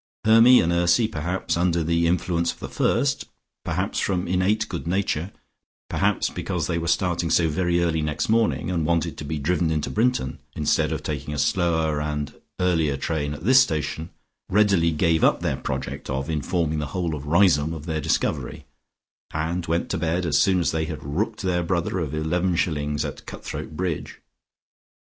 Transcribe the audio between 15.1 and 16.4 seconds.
up their project of